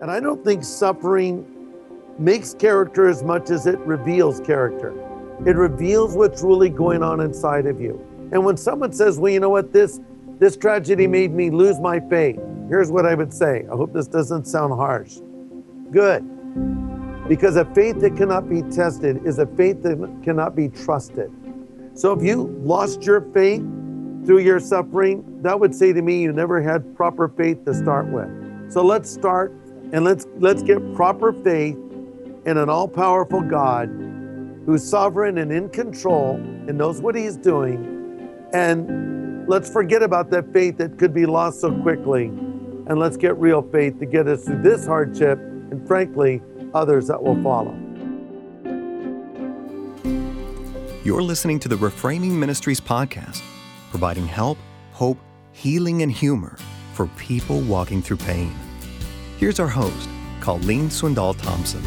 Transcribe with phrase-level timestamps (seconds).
[0.00, 1.46] And I don't think suffering
[2.18, 4.92] makes character as much as it reveals character.
[5.46, 8.00] It reveals what's really going on inside of you.
[8.32, 9.72] And when someone says, "Well, you know what?
[9.72, 10.00] This
[10.38, 13.66] this tragedy made me lose my faith." Here's what I would say.
[13.70, 15.20] I hope this doesn't sound harsh.
[15.90, 16.24] Good.
[17.28, 21.30] Because a faith that cannot be tested is a faith that cannot be trusted.
[21.94, 23.62] So if you lost your faith
[24.24, 28.10] through your suffering, that would say to me you never had proper faith to start
[28.10, 28.28] with.
[28.70, 29.52] So let's start
[29.94, 31.76] and let's let's get proper faith
[32.46, 33.86] in an all-powerful God
[34.66, 38.28] who's sovereign and in control and knows what he's doing.
[38.52, 42.24] And let's forget about that faith that could be lost so quickly.
[42.26, 46.42] And let's get real faith to get us through this hardship and frankly,
[46.74, 47.78] others that will follow.
[51.04, 53.42] You're listening to the Reframing Ministries podcast,
[53.90, 54.58] providing help,
[54.92, 55.18] hope,
[55.52, 56.56] healing, and humor
[56.94, 58.52] for people walking through pain.
[59.36, 60.08] Here's our host,
[60.40, 61.82] Colleen Swindoll Thompson.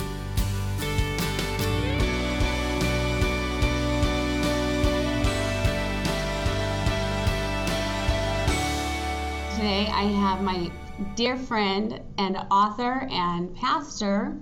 [9.55, 10.69] Today I have my
[11.15, 14.37] dear friend and author and pastor,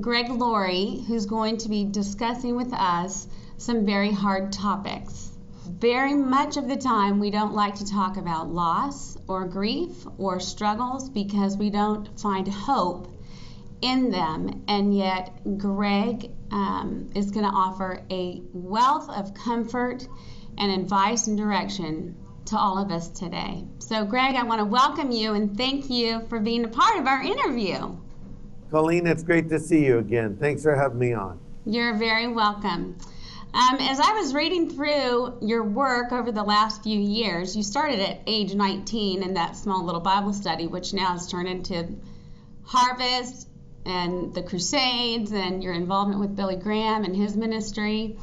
[0.00, 3.26] Greg Laurie, who's going to be discussing with us
[3.58, 5.33] some very hard topics.
[5.66, 10.38] Very much of the time, we don't like to talk about loss or grief or
[10.38, 13.08] struggles because we don't find hope
[13.80, 14.64] in them.
[14.68, 20.06] And yet, Greg um, is going to offer a wealth of comfort
[20.58, 22.14] and advice and direction
[22.46, 23.64] to all of us today.
[23.78, 27.06] So, Greg, I want to welcome you and thank you for being a part of
[27.06, 27.96] our interview.
[28.70, 30.36] Colleen, it's great to see you again.
[30.36, 31.40] Thanks for having me on.
[31.64, 32.98] You're very welcome.
[33.54, 38.00] Um, as I was reading through your work over the last few years, you started
[38.00, 41.88] at age 19 in that small little Bible study, which now has turned into
[42.64, 43.48] Harvest
[43.86, 48.18] and the Crusades and your involvement with Billy Graham and his ministry.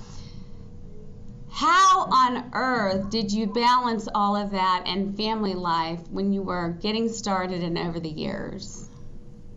[1.49, 6.77] How on earth did you balance all of that and family life when you were
[6.81, 8.89] getting started and over the years?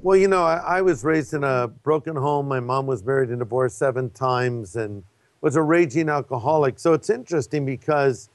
[0.02, 2.46] Well, you know, I, I was raised in a broken home.
[2.46, 5.02] My mom was married and divorced seven times, and
[5.44, 6.78] was a raging alcoholic.
[6.78, 8.30] So it's interesting because,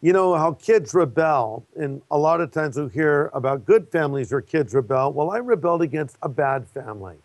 [0.00, 1.66] you know, how kids rebel.
[1.74, 5.12] And a lot of times we hear about good families where kids rebel.
[5.12, 7.16] Well, I rebelled against a bad family.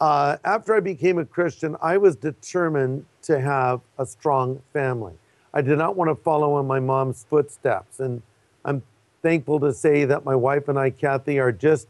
[0.00, 5.14] Uh, after I became a Christian, I was determined to have a strong family.
[5.52, 7.98] I did not want to follow in my mom's footsteps.
[7.98, 8.22] And
[8.64, 8.84] I'm
[9.20, 11.88] thankful to say that my wife and I, Kathy, are just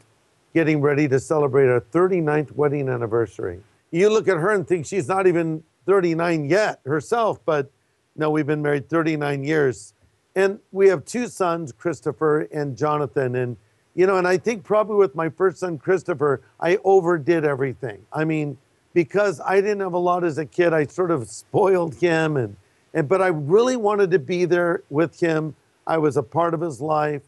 [0.55, 3.59] getting ready to celebrate our 39th wedding anniversary.
[3.91, 7.71] You look at her and think she's not even 39 yet herself, but
[8.15, 9.93] no, we've been married 39 years.
[10.35, 13.35] And we have two sons, Christopher and Jonathan.
[13.35, 13.57] And,
[13.93, 18.05] you know, and I think probably with my first son, Christopher, I overdid everything.
[18.11, 18.57] I mean,
[18.93, 22.37] because I didn't have a lot as a kid, I sort of spoiled him.
[22.37, 22.55] And,
[22.93, 25.55] and but I really wanted to be there with him.
[25.87, 27.23] I was a part of his life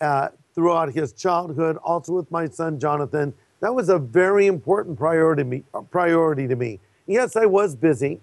[0.00, 3.34] uh, throughout his childhood, also with my son, Jonathan.
[3.60, 6.80] That was a very important priority, me, priority to me.
[7.08, 8.20] Yes, I was busy,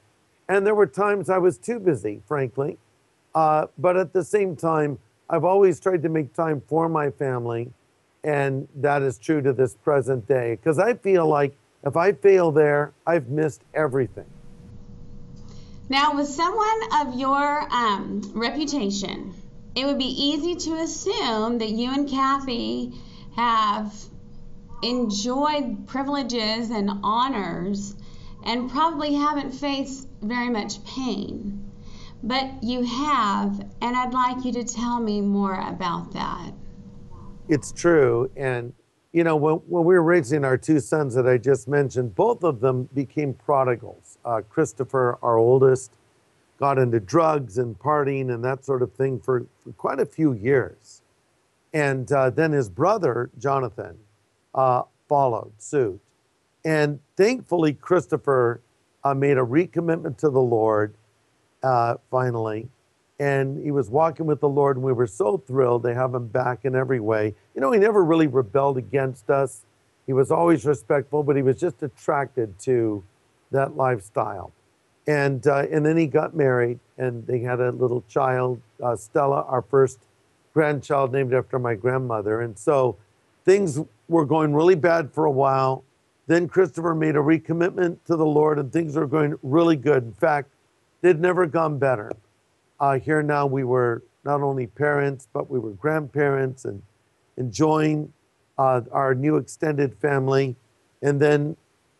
[0.48, 2.78] and there were times I was too busy, frankly.
[3.34, 7.72] Uh, but at the same time, I've always tried to make time for my family,
[8.24, 10.52] and that is true to this present day.
[10.62, 14.28] Because I feel like if I fail there, I've missed everything.
[15.90, 19.34] Now, with someone of your um, reputation,
[19.76, 22.94] it would be easy to assume that you and Kathy
[23.36, 23.92] have
[24.84, 27.96] enjoyed privileges and honors
[28.46, 31.72] and probably haven't faced very much pain.
[32.24, 36.52] But you have, and I'd like you to tell me more about that.
[37.48, 38.32] It's true.
[38.36, 38.74] And,
[39.12, 42.44] you know, when, when we were raising our two sons that I just mentioned, both
[42.44, 44.18] of them became prodigals.
[44.26, 45.92] Uh, Christopher, our oldest,
[46.58, 50.34] got into drugs and partying and that sort of thing for, for quite a few
[50.34, 51.02] years.
[51.74, 53.98] And uh, then his brother, Jonathan,
[54.54, 56.00] uh, followed suit.
[56.66, 58.60] And thankfully, Christopher
[59.04, 60.96] uh, made a recommitment to the Lord
[61.64, 62.68] uh, finally.
[63.20, 66.28] And he was walking with the Lord, and we were so thrilled to have him
[66.28, 67.34] back in every way.
[67.54, 69.62] You know, he never really rebelled against us.
[70.06, 73.04] He was always respectful, but he was just attracted to
[73.52, 74.52] that lifestyle.
[75.08, 79.44] And, uh, and then he got married, and they had a little child, uh, Stella,
[79.44, 80.00] our first
[80.54, 82.42] grandchild named after my grandmother.
[82.42, 82.98] And so
[83.46, 83.80] things
[84.10, 85.84] were going really bad for a while.
[86.28, 90.04] Then Christopher made a recommitment to the Lord, and things were going really good.
[90.04, 90.50] In fact,
[91.02, 92.12] they'd never gone better.
[92.80, 96.82] Uh, here now, we were not only parents, but we were grandparents and
[97.38, 98.12] enjoying
[98.58, 100.56] uh, our new extended family,
[101.02, 101.56] and then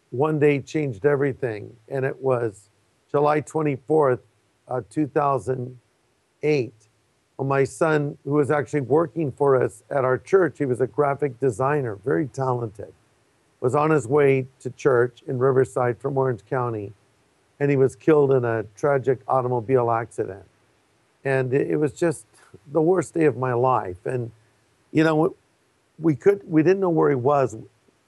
[0.10, 1.76] one day changed everything.
[1.88, 2.70] And it was
[3.12, 4.20] July 24th,
[4.68, 6.74] uh, 2008.
[7.38, 10.88] Well, my son, who was actually working for us at our church, he was a
[10.88, 12.94] graphic designer, very talented,
[13.62, 16.94] was on his way to church in Riverside from Orange County,
[17.60, 20.44] and he was killed in a tragic automobile accident.
[21.24, 22.26] And it, was just
[22.72, 24.06] the worst day of my life.
[24.06, 24.32] And,
[24.92, 25.36] you know,
[25.98, 27.58] we could we didn't know where he was.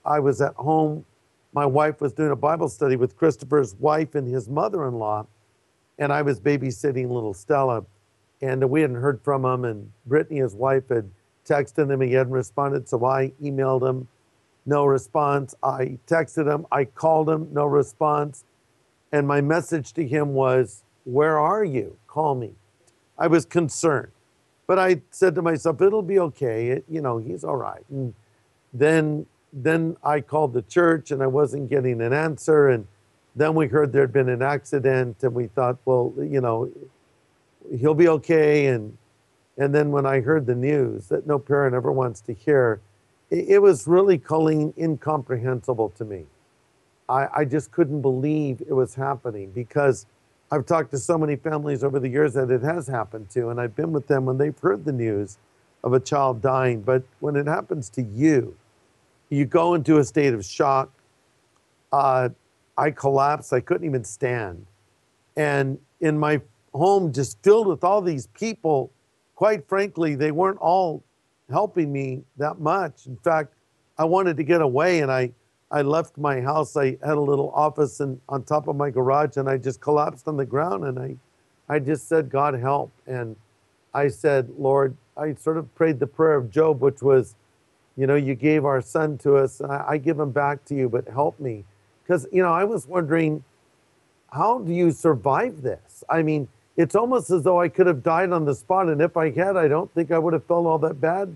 [0.06, 1.06] I was at home.
[1.54, 5.26] My wife was doing a Bible study with Christopher's wife and his mother-in-law,
[5.98, 7.84] and I was babysitting little Stella,
[8.42, 9.66] and we hadn't heard from him.
[9.66, 11.10] And Brittany, his wife, had
[11.46, 12.02] texted him.
[12.02, 14.08] He hadn't responded, so I emailed him,
[14.68, 15.56] no response.
[15.64, 16.68] I texted him.
[16.72, 18.44] I called him, no response.
[19.12, 21.98] And my message to him was, "Where are you?
[22.06, 22.52] Call me."
[23.18, 24.12] I was concerned.
[24.68, 26.68] But I said to myself, it'll be okay.
[26.68, 27.84] It, you know, he's all right.
[27.90, 28.14] And
[28.74, 32.68] then, then I called the church and I wasn't getting an answer.
[32.68, 32.86] And
[33.36, 36.70] then we heard there'd been an accident and we thought, well, you know,
[37.80, 38.68] he'll be okay.
[38.68, 38.98] And,
[39.58, 42.82] and then when I heard the news that no parent ever wants to hear,
[43.30, 46.26] it, was really Colleen incomprehensible to me.
[47.10, 50.06] I, I just couldn't believe it was happening because
[50.52, 53.60] I've talked to so many families over the years that it has happened to, and
[53.60, 55.38] I've been with them when they've heard the news
[55.84, 56.82] of a child dying.
[56.82, 58.56] But when it happens to you,
[59.30, 60.92] you go into a state of shock.
[61.92, 62.30] Uh,
[62.78, 63.52] I collapsed.
[63.52, 64.66] I couldn't even stand.
[65.36, 66.42] And in my
[66.74, 68.92] home, just filled with all these people,
[69.36, 71.04] quite frankly, they weren't all
[71.50, 73.06] helping me that much.
[73.08, 73.54] In fact,
[73.98, 75.32] I wanted to get away and I
[75.70, 76.78] I left my house.
[76.78, 80.28] I had a little office and on top of my garage, and I just collapsed
[80.28, 80.86] on the ground.
[80.86, 81.18] And I,
[81.68, 82.92] I just said, God help.
[83.06, 83.36] And
[83.94, 87.36] I said, Lord, I sort of prayed the prayer of Job, which was,
[87.98, 89.60] you know, you gave our son to us.
[89.60, 91.66] I, I give him back to you, but help me.
[92.04, 93.44] Because, you know, I was wondering,
[94.32, 96.04] how do you survive this?
[96.10, 96.48] I mean,
[96.78, 98.88] it's almost as though I could have died on the spot.
[98.88, 101.36] And if I had, I don't think I would have felt all that bad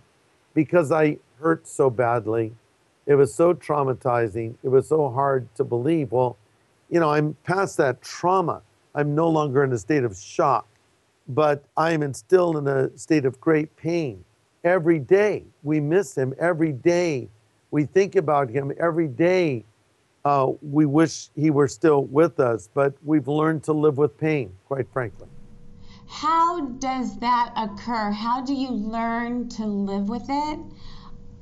[0.53, 2.53] because I hurt so badly.
[3.07, 4.53] It was so traumatizing.
[4.63, 6.11] It was so hard to believe.
[6.11, 6.37] Well,
[6.89, 8.61] you know, I'm past that trauma.
[8.93, 10.67] I'm no longer in a state of shock,
[11.27, 14.23] but I am still in a state of great pain.
[14.63, 16.35] Every day we miss him.
[16.39, 17.27] Every day
[17.71, 18.71] we think about him.
[18.79, 19.65] Every day
[20.25, 24.53] uh, we wish he were still with us, but we've learned to live with pain,
[24.67, 25.27] quite frankly.
[26.07, 28.11] How does that occur?
[28.11, 30.59] How do you learn to live with it?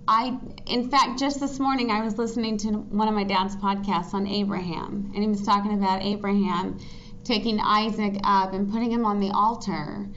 [0.08, 4.14] I, in fact, just this morning I was listening to one of my dad's podcasts
[4.14, 6.80] on Abraham, and he was talking about Abraham
[7.24, 10.08] taking Isaac up and putting him on the altar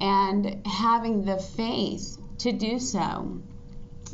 [0.00, 3.40] and having the faith to do so.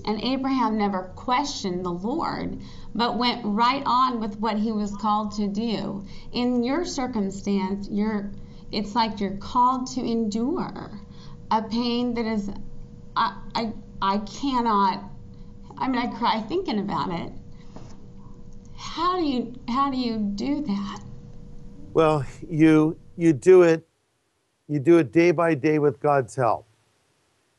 [0.04, 2.60] And Abraham never questioned the Lord,
[2.94, 6.04] but went right on with what he was called to do.
[6.32, 8.30] In your circumstance, you're
[8.72, 10.90] it's like you're called to endure
[11.50, 12.50] a pain that is
[13.16, 15.04] I I, I cannot
[15.80, 17.32] I mean, I cry thinking about it.
[18.76, 21.00] How do you how do you do that?
[21.94, 23.86] Well, you you do it
[24.68, 26.66] you do it day by day with God's help.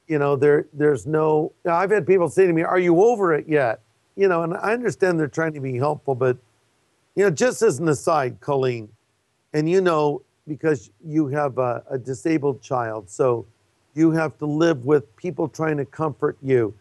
[0.07, 3.47] You know, there there's no I've had people say to me, "Are you over it
[3.47, 3.81] yet?"
[4.15, 6.37] You know, and I understand they're trying to be helpful, but
[7.15, 8.89] you know, just as an aside, Colleen,
[9.53, 13.45] and you know because you have a, a disabled child, so
[13.93, 16.73] you have to live with people trying to comfort you.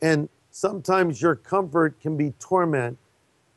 [0.00, 2.98] And sometimes your comfort can be torment.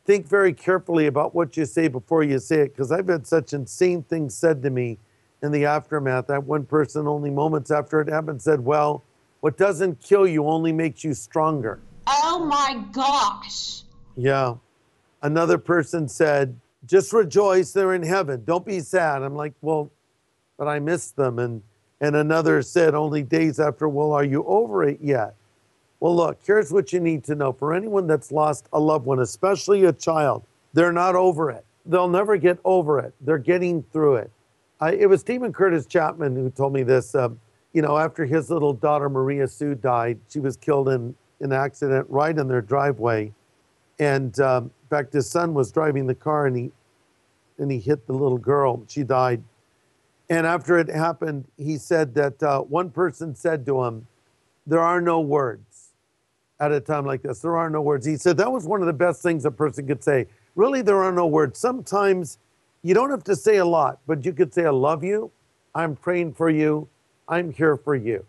[0.05, 3.53] Think very carefully about what you say before you say it, because I've had such
[3.53, 5.00] insane things said to me
[5.46, 6.28] in the aftermath.
[6.28, 9.04] That one person, only moments after it happened, said, Well,
[9.40, 11.80] what doesn't kill you only makes you stronger.
[12.08, 13.84] Oh my gosh.
[14.18, 14.56] Yeah.
[15.22, 18.44] Another person said, Just rejoice, they're in heaven.
[18.46, 19.22] Don't be sad.
[19.22, 19.90] I'm like, Well,
[20.58, 21.40] but I missed them.
[21.40, 21.62] And
[22.02, 25.36] and another said only days after, Well, are you over it yet?
[26.00, 27.54] Well, look, here's what you need to know.
[27.54, 31.66] For anyone that's lost a loved one, especially a child, they're not over it.
[31.86, 33.14] They'll never get over it.
[33.22, 34.32] They're getting through it.
[34.79, 37.15] I, it was Steven Curtis Chapman who told me this.
[37.15, 37.29] Uh,
[37.74, 42.08] you know, after his little daughter Maria Sue died, she was killed in an accident
[42.10, 43.34] right in their driveway.
[44.00, 46.72] And um, in fact, his son was driving the car and he
[47.58, 48.84] and he hit the little girl.
[48.88, 49.41] She died.
[50.29, 54.08] And after it happened, he said that uh, one person said to him,
[54.67, 55.86] "There are no words."
[56.60, 57.39] at a time like this.
[57.39, 58.05] There are no words.
[58.05, 60.27] He said that was one of the best things a person could say.
[60.55, 61.60] Really, there are no words.
[61.60, 62.38] Sometimes
[62.86, 65.32] you don't have to say a lot, but you could say, I love you.
[65.74, 66.88] I'm praying for you.
[67.27, 68.24] I'm here for you.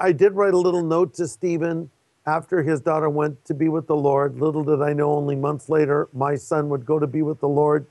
[0.00, 1.88] I did write a little note to Steven
[2.26, 5.68] after his daughter went to be with the Lord, little did I know only months
[5.68, 7.86] later my son would go to be with the Lord.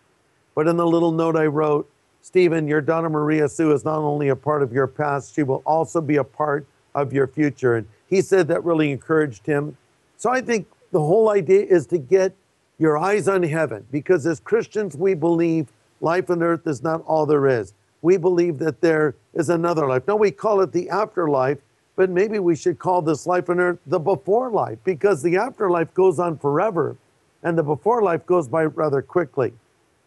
[0.56, 1.90] But in the little note I wrote,
[2.22, 5.63] Steven, your daughter Maria Sue is not only a part of your past, she will
[5.66, 7.78] also be a part of your future.
[7.78, 9.78] And he said that really encouraged him.
[10.18, 12.36] So I think the whole idea is to get
[12.82, 15.72] your eyes on heaven because as Christians, we believe
[16.02, 17.76] life on earth is not all there is.
[18.02, 20.02] We believe that there is another life.
[20.08, 21.60] No, we call it the afterlife,
[21.96, 25.94] but maybe we should call this life on earth the before life because the afterlife
[25.94, 26.98] goes on forever
[27.44, 29.54] and the before life goes by rather quickly.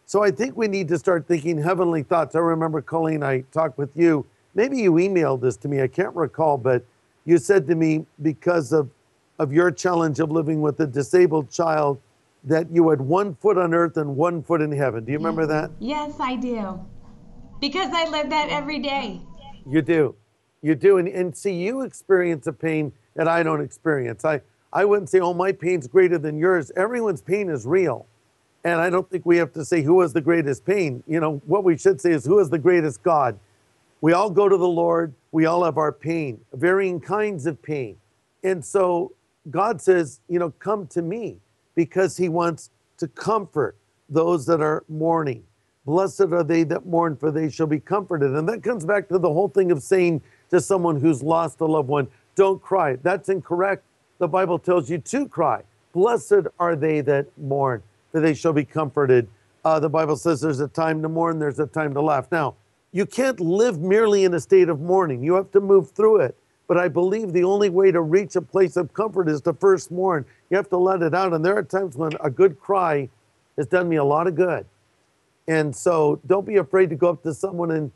[0.05, 2.35] So I think we need to start thinking heavenly thoughts.
[2.35, 4.25] I remember, Colleen, I talked with you.
[4.53, 5.81] Maybe you emailed this to me.
[5.81, 6.83] I can't recall, but
[7.23, 8.89] you said to me because of,
[9.39, 12.01] of your challenge of living with a disabled child
[12.45, 15.03] that you had one foot on earth and one foot in heaven.
[15.03, 15.71] Do you remember that?
[15.79, 16.79] Yes, I do.
[17.59, 19.21] Because I live that every day.
[19.67, 20.15] You do.
[20.61, 20.97] You do.
[20.97, 24.23] And, and see, you experience a pain that I don't experience.
[24.23, 26.71] I, I wouldn't say, oh, my pain's greater than yours.
[26.75, 28.05] Everyone's pain is real.
[28.63, 31.03] And I don't think we have to say who has the greatest pain.
[31.07, 33.39] You know, what we should say is who is the greatest God.
[34.01, 35.13] We all go to the Lord.
[35.31, 37.97] We all have our pain, varying kinds of pain.
[38.43, 39.13] And so
[39.49, 41.37] God says, you know, come to me
[41.75, 43.77] because he wants to comfort
[44.09, 45.43] those that are mourning.
[45.85, 48.31] Blessed are they that mourn, for they shall be comforted.
[48.31, 51.65] And that comes back to the whole thing of saying to someone who's lost a
[51.65, 52.95] loved one, don't cry.
[52.97, 53.83] That's incorrect.
[54.17, 55.61] The Bible tells you to cry.
[55.93, 59.27] Blessed are they that mourn that they shall be comforted.
[59.63, 62.31] Uh, the Bible says there's a time to mourn, there's a time to laugh.
[62.31, 62.55] Now,
[62.91, 66.37] you can't live merely in a state of mourning, you have to move through it.
[66.67, 69.91] But I believe the only way to reach a place of comfort is to first
[69.91, 70.25] mourn.
[70.49, 71.33] You have to let it out.
[71.33, 73.09] And there are times when a good cry
[73.57, 74.65] has done me a lot of good.
[75.47, 77.91] And so don't be afraid to go up to someone and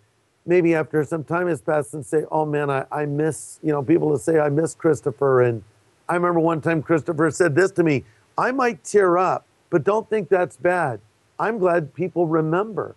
[0.46, 3.82] maybe after some time has passed and say, Oh man, I, I miss, you know,
[3.82, 5.42] people to say, I miss Christopher.
[5.42, 5.64] And
[6.08, 8.04] I remember one time Christopher said this to me
[8.38, 11.00] I might tear up but don't think that's bad.
[11.38, 12.96] I'm glad people remember.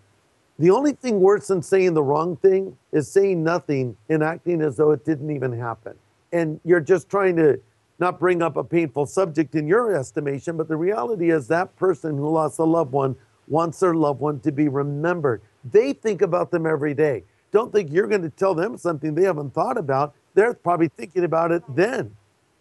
[0.63, 4.77] The only thing worse than saying the wrong thing is saying nothing and acting as
[4.77, 5.95] though it didn't even happen.
[6.31, 7.61] And you're just trying to
[7.99, 12.17] not bring up a painful subject in your estimation, but the reality is that person
[12.17, 13.17] who lost a loved one
[13.49, 15.43] wants their loved one to be remembered.
[15.65, 17.25] They think about them every day.
[17.51, 20.15] Don't think you're going to tell them something they haven't thought about.
[20.35, 22.15] They're probably thinking about it then.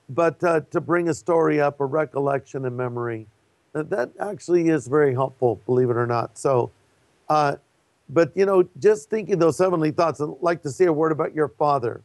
[0.10, 3.28] But uh, to bring a story up, a recollection, a memory,
[3.74, 6.36] that actually is very helpful, believe it or not.
[6.40, 6.72] So,
[7.30, 7.58] uh,
[8.12, 11.34] but you know, just thinking those heavenly thoughts, I'd like to say a word about
[11.34, 12.04] your father,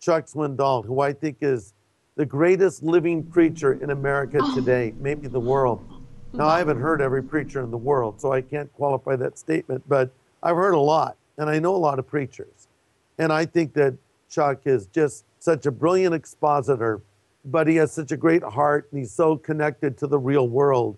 [0.00, 1.74] Chuck Swindoll, who I think is
[2.16, 4.54] the greatest living preacher in America oh.
[4.54, 5.84] today, maybe the world.
[6.34, 9.82] Now, I haven't heard every preacher in the world, so I can't qualify that statement,
[9.86, 10.10] but
[10.42, 12.68] I've heard a lot, and I know a lot of preachers.
[13.18, 13.94] And I think that
[14.30, 17.02] Chuck is just such a brilliant expositor,
[17.44, 20.96] but he has such a great heart, and he's so connected to the real world.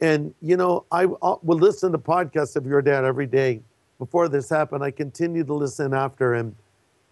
[0.00, 3.62] And, you know, I would listen to podcasts of your dad every day.
[3.98, 6.54] Before this happened, I continued to listen after him.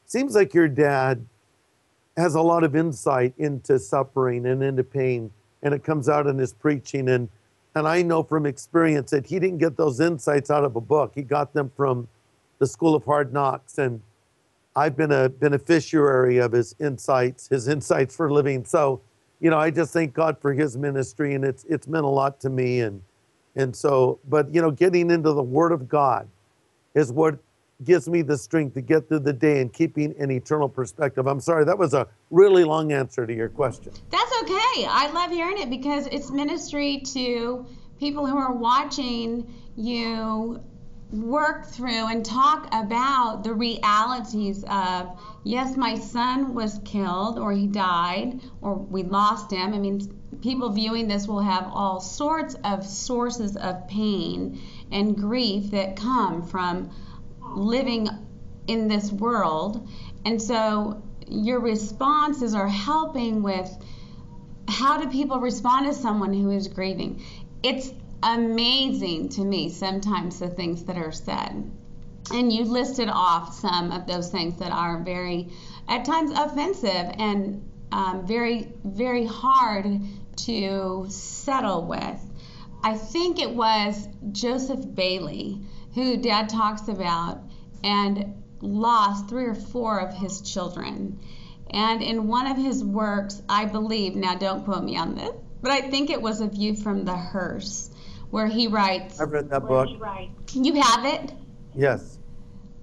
[0.06, 1.26] Seems like your dad
[2.16, 5.30] has a lot of insight into suffering and into pain,
[5.62, 7.08] and it comes out in his preaching.
[7.08, 7.28] And,
[7.74, 11.12] and I know from experience that he didn't get those insights out of a book,
[11.14, 12.06] he got them from
[12.58, 13.78] the School of Hard Knocks.
[13.78, 14.00] And
[14.76, 18.64] I've been a beneficiary of his insights, his insights for living.
[18.64, 19.00] So,
[19.40, 22.40] you know, I just thank God for his ministry and it's it's meant a lot
[22.40, 23.02] to me and
[23.54, 26.28] and so but you know, getting into the word of God
[26.96, 27.38] is what
[27.84, 31.26] gives me the strength to get through the day and keeping an eternal perspective.
[31.26, 33.92] I'm sorry, that was a really long answer to your question.
[34.10, 34.86] That's okay.
[34.88, 37.66] I love hearing it because it's ministry to
[37.98, 40.60] people who are watching you
[41.12, 47.66] work through and talk about the realities of yes, my son was killed or he
[47.66, 49.72] died or we lost him.
[49.72, 50.00] I mean,
[50.42, 54.60] people viewing this will have all sorts of sources of pain
[54.90, 56.90] and grief that come from
[57.54, 58.08] living
[58.66, 59.88] in this world.
[60.24, 63.70] And so your responses are helping with
[64.68, 67.22] how do people respond to someone who is grieving?
[67.62, 67.92] It's
[68.26, 71.70] amazing to me sometimes the things that are said.
[72.32, 75.48] And you listed off some of those things that are very,
[75.88, 80.00] at times, offensive and um, very, very hard
[80.38, 82.20] to settle with.
[82.82, 85.60] I think it was Joseph Bayly
[85.96, 87.40] who Dad talks about
[87.82, 91.18] and lost three or four of his children.
[91.70, 95.30] And in one of his works, I believe, now don't quote me on this,
[95.62, 97.90] but I think it was A View from the Hearse,
[98.30, 99.20] where he writes.
[99.20, 99.88] I've read that book.
[100.52, 101.32] You have it?
[101.74, 102.18] Yes.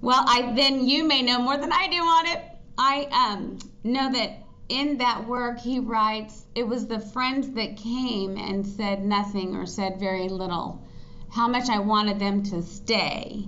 [0.00, 2.42] Well, I then you may know more than I do on it.
[2.76, 8.36] I um, know that in that work, he writes, it was the friends that came
[8.36, 10.82] and said nothing or said very little,
[11.30, 13.46] how much I wanted them to stay.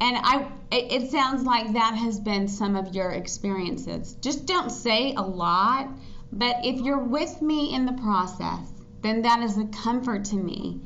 [0.00, 4.14] And I, it sounds like that has been some of your experiences.
[4.20, 5.88] Just don't say a lot,
[6.32, 8.70] but if you're with me in the process,
[9.02, 10.80] then that is a comfort to me.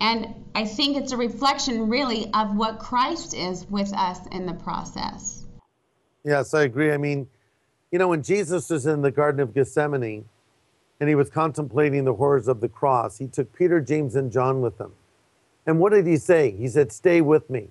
[0.00, 4.54] And I think it's a reflection, really, of what Christ is with us in the
[4.54, 5.46] process.
[6.24, 6.92] Yes, I agree.
[6.92, 7.26] I mean,
[7.90, 10.24] you know, when Jesus was in the Garden of Gethsemane
[11.00, 14.60] and he was contemplating the horrors of the cross, he took Peter, James, and John
[14.60, 14.92] with him.
[15.66, 16.50] And what did he say?
[16.50, 17.68] He said, Stay with me.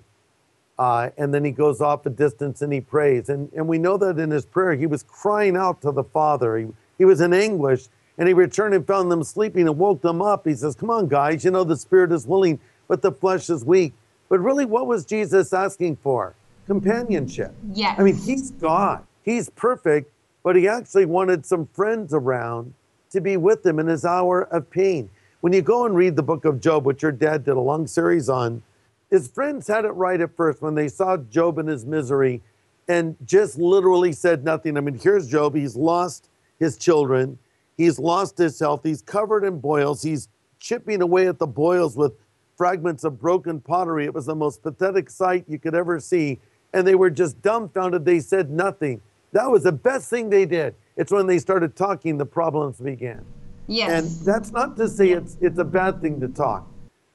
[0.78, 3.28] Uh, and then he goes off a distance and he prays.
[3.28, 6.56] And, and we know that in his prayer, he was crying out to the Father.
[6.58, 6.66] He,
[6.98, 10.46] he was in anguish and he returned and found them sleeping and woke them up.
[10.46, 12.58] He says, Come on, guys, you know, the spirit is willing,
[12.88, 13.94] but the flesh is weak.
[14.28, 16.34] But really, what was Jesus asking for?
[16.66, 17.54] Companionship.
[17.72, 17.98] Yes.
[17.98, 22.74] I mean, he's God, he's perfect, but he actually wanted some friends around
[23.10, 25.08] to be with him in his hour of pain.
[25.40, 27.86] When you go and read the book of Job, which your dad did a long
[27.86, 28.62] series on,
[29.08, 32.42] his friends had it right at first when they saw Job in his misery
[32.88, 34.76] and just literally said nothing.
[34.76, 35.54] I mean, here's Job.
[35.54, 37.38] He's lost his children.
[37.78, 38.82] He's lost his health.
[38.82, 40.02] He's covered in boils.
[40.02, 42.12] He's chipping away at the boils with
[42.56, 44.04] fragments of broken pottery.
[44.04, 46.40] It was the most pathetic sight you could ever see.
[46.74, 48.04] And they were just dumbfounded.
[48.04, 49.00] They said nothing.
[49.32, 50.74] That was the best thing they did.
[50.96, 53.24] It's when they started talking, the problems began.
[53.68, 53.90] Yes.
[53.90, 56.66] And that's not to say it's, it's a bad thing to talk,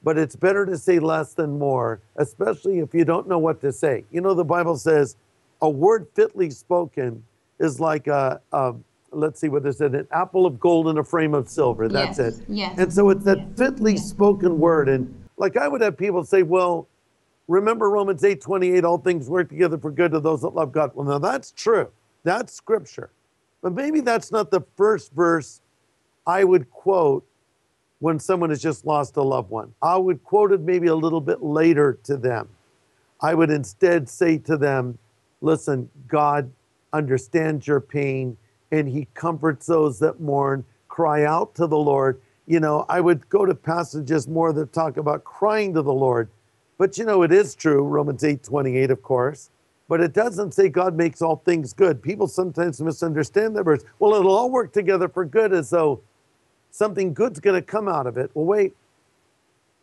[0.02, 3.72] but it's better to say less than more, especially if you don't know what to
[3.72, 4.04] say.
[4.10, 5.16] You know, the Bible says
[5.60, 7.22] a word fitly spoken
[7.58, 8.74] is like a, a
[9.16, 11.88] let's see what is it, an apple of gold in a frame of silver.
[11.88, 12.44] That's yes, it.
[12.48, 12.78] Yes.
[12.78, 14.08] And so it's that yes, fitly yes.
[14.08, 14.88] spoken word.
[14.88, 16.88] And like I would have people say, well,
[17.48, 20.92] remember Romans 8 28, all things work together for good to those that love God.
[20.94, 21.90] Well, now that's true.
[22.22, 23.10] That's scripture.
[23.62, 25.60] But maybe that's not the first verse
[26.26, 27.26] I would quote
[28.00, 29.72] when someone has just lost a loved one.
[29.80, 32.48] I would quote it maybe a little bit later to them.
[33.20, 34.98] I would instead say to them,
[35.40, 36.50] listen, God
[36.92, 38.36] understands your pain
[38.78, 40.64] and he comforts those that mourn.
[40.88, 42.20] Cry out to the Lord.
[42.46, 46.28] You know, I would go to passages more that talk about crying to the Lord.
[46.76, 49.50] But you know, it is true, Romans 8 28, of course.
[49.88, 52.02] But it doesn't say God makes all things good.
[52.02, 53.84] People sometimes misunderstand that verse.
[53.98, 56.00] Well, it'll all work together for good as though
[56.70, 58.30] something good's going to come out of it.
[58.34, 58.74] Well, wait.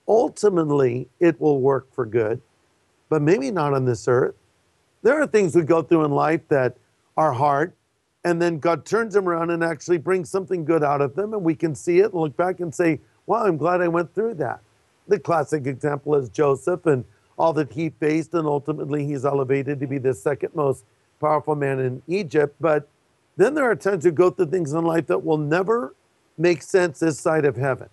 [0.07, 2.41] Ultimately, it will work for good,
[3.07, 4.35] but maybe not on this earth.
[5.03, 6.75] There are things we go through in life that
[7.15, 7.73] are hard,
[8.23, 11.43] and then God turns them around and actually brings something good out of them, and
[11.43, 14.35] we can see it and look back and say, wow, I'm glad I went through
[14.35, 14.61] that.
[15.07, 17.03] The classic example is Joseph and
[17.37, 20.85] all that he faced, and ultimately he's elevated to be the second most
[21.19, 22.55] powerful man in Egypt.
[22.59, 22.87] But
[23.37, 25.95] then there are times you go through things in life that will never
[26.37, 27.89] make sense this side of heaven.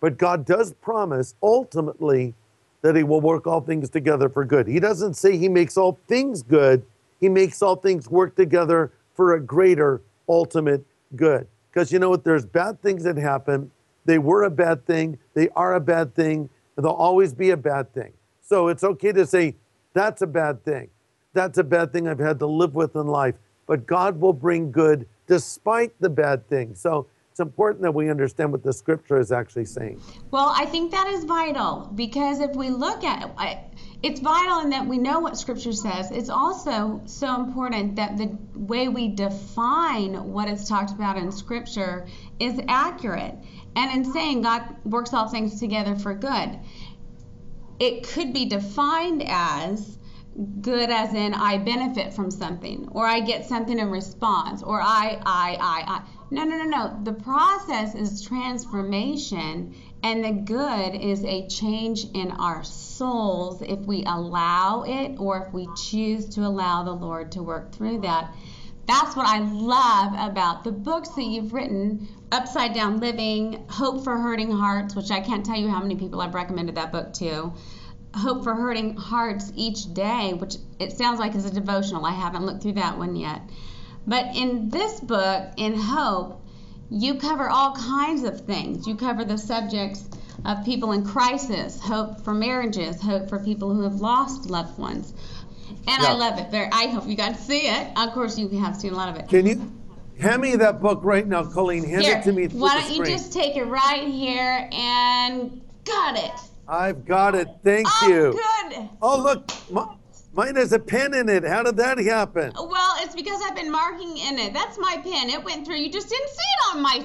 [0.00, 2.34] But God does promise ultimately
[2.82, 4.66] that he will work all things together for good.
[4.66, 6.84] He doesn't say he makes all things good,
[7.20, 10.84] he makes all things work together for a greater ultimate
[11.16, 11.46] good.
[11.70, 12.24] Because you know what?
[12.24, 13.70] There's bad things that happen.
[14.04, 17.56] They were a bad thing, they are a bad thing, and they'll always be a
[17.56, 18.12] bad thing.
[18.42, 19.56] So it's okay to say,
[19.94, 20.90] that's a bad thing.
[21.32, 23.36] That's a bad thing I've had to live with in life.
[23.66, 26.74] But God will bring good despite the bad thing.
[26.74, 30.00] So it's important that we understand what the scripture is actually saying.
[30.30, 33.58] Well, I think that is vital because if we look at it,
[34.04, 36.12] it's vital in that we know what scripture says.
[36.12, 42.06] It's also so important that the way we define what is talked about in scripture
[42.38, 43.34] is accurate.
[43.74, 46.60] And in saying God works all things together for good,
[47.80, 49.98] it could be defined as
[50.60, 55.20] good as in I benefit from something or I get something in response or I
[55.24, 56.02] I I I
[56.34, 62.32] no no no no the process is transformation and the good is a change in
[62.32, 67.42] our souls if we allow it or if we choose to allow the Lord to
[67.42, 68.34] work through that
[68.86, 74.18] that's what I love about the books that you've written Upside Down Living, Hope for
[74.18, 77.52] Hurting Hearts, which I can't tell you how many people I've recommended that book to.
[78.14, 82.04] Hope for Hurting Hearts each day, which it sounds like is a devotional.
[82.04, 83.40] I haven't looked through that one yet.
[84.06, 86.42] But in this book, in Hope,
[86.90, 88.86] you cover all kinds of things.
[88.86, 90.08] You cover the subjects
[90.44, 95.14] of people in crisis, hope for marriages, hope for people who have lost loved ones.
[95.86, 96.10] And yeah.
[96.10, 96.50] I love it.
[96.50, 96.68] Very.
[96.72, 97.88] I hope you got to see it.
[97.96, 99.28] Of course, you have seen a lot of it.
[99.28, 99.72] Can you
[100.20, 101.84] hand me that book right now, Colleen?
[101.84, 102.46] Hand here, it to me.
[102.48, 106.32] Why don't you just take it right here and got it?
[106.68, 107.48] I've got it.
[107.62, 108.32] Thank oh, you.
[108.32, 108.88] good.
[109.02, 109.50] Oh, look.
[110.34, 111.44] Mine has a pen in it.
[111.44, 112.52] How did that happen?
[112.56, 114.52] Well, it's because I've been marking in it.
[114.52, 115.30] That's my pen.
[115.30, 115.76] It went through.
[115.76, 116.98] You just didn't see it on my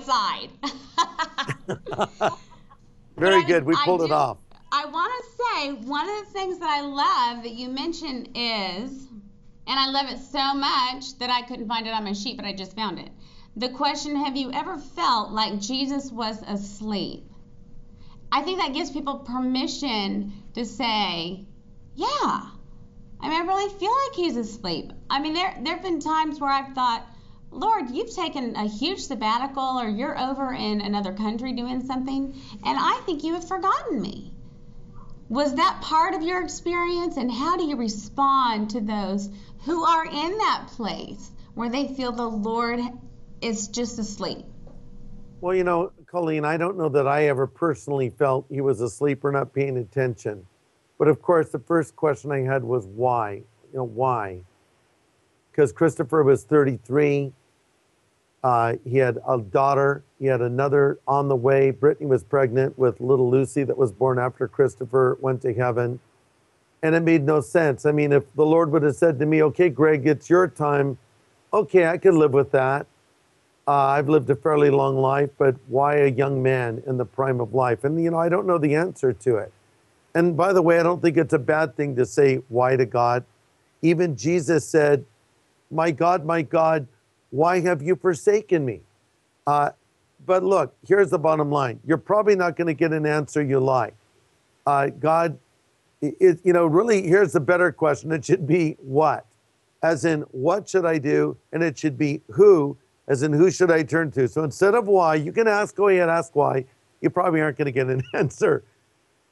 [2.18, 2.32] side.
[3.18, 3.66] Very good.
[3.66, 4.38] We pulled it off.
[4.72, 9.08] I want to say one of the things that I love that you mentioned is,
[9.68, 12.46] and I love it so much that I couldn't find it on my sheet, but
[12.46, 13.10] I just found it.
[13.56, 17.30] The question Have you ever felt like Jesus was asleep?
[18.32, 21.46] I think that gives people permission to say,
[21.96, 22.50] Yeah,
[23.22, 24.92] I mean, I really feel like he's asleep.
[25.10, 27.06] I mean, there there have been times where I've thought,
[27.52, 32.78] Lord, you've taken a huge sabbatical, or you're over in another country doing something, and
[32.80, 34.34] I think you have forgotten me.
[35.30, 39.30] Was that part of your experience, and how do you respond to those
[39.66, 42.80] who are in that place where they feel the Lord
[43.42, 44.46] is just asleep?
[45.42, 49.24] Well, you know, Colleen, I don't know that I ever personally felt he was asleep
[49.24, 50.46] or not paying attention.
[51.00, 53.42] But of course, the first question I had was why?
[53.72, 54.42] You know, why?
[55.52, 57.32] Because Christopher was 33.
[58.44, 60.04] Uh, he had a daughter.
[60.20, 61.72] He had another on the way.
[61.72, 66.00] Brittany was pregnant with little Lucy that was born after Christopher went to heaven.
[66.84, 67.86] And it made no sense.
[67.86, 70.98] I mean, if the Lord would have said to me, okay, Greg, it's your time,
[71.54, 72.88] okay, I could live with that.
[73.68, 77.40] Uh, I've lived a fairly long life, but why a young man in the prime
[77.40, 77.84] of life?
[77.84, 79.54] And, you know, I don't know the answer to it.
[80.20, 82.86] And by the way, I don't think it's a bad thing to say why to
[82.86, 83.24] God.
[83.82, 85.06] Even Jesus said,
[85.72, 86.88] My God, my God,
[87.30, 88.82] why have you forsaken me?
[89.48, 89.70] Uh,
[90.26, 93.62] but look, here's the bottom line you're probably not going to get an answer you
[93.62, 93.96] like.
[94.66, 95.40] Uh, God,
[96.02, 98.12] it, you know, really, here's the better question.
[98.12, 99.26] It should be what?
[99.84, 101.38] As in, what should I do?
[101.54, 102.76] And it should be who,
[103.08, 104.28] as in, who should I turn to?
[104.28, 106.66] So instead of why, you can ask, go ahead, ask why.
[107.00, 108.66] You probably aren't going to get an answer.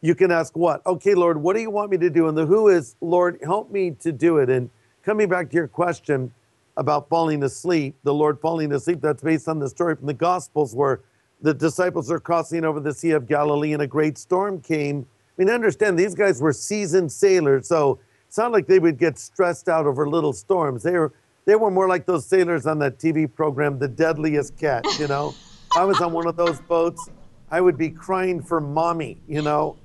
[0.02, 0.86] You can ask what?
[0.86, 2.28] Okay, Lord, what do you want me to do?
[2.28, 4.50] And the who is, Lord, help me to do it.
[4.50, 4.70] And
[5.04, 6.32] coming back to your question
[6.78, 10.76] about falling asleep, the Lord falling asleep, that's based on the story from the Gospels
[10.76, 11.02] where
[11.42, 15.06] the disciples are crossing over the Sea of Galilee and a great storm came.
[15.38, 19.18] I mean, understand these guys were seasoned sailors, so it's not like they would get
[19.18, 20.84] stressed out over little storms.
[20.84, 21.14] They were
[21.46, 25.34] they were more like those sailors on that TV program, The Deadliest Catch, you know.
[25.78, 27.10] I was on one of those boats.
[27.50, 29.78] I would be crying for mommy, you know.